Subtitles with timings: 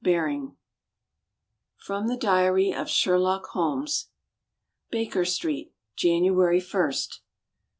[0.03, 0.53] VIII
[1.77, 4.09] FROM THE DIARY OF SHERLOCK HOLMES
[4.89, 6.91] Baker Street, January 1.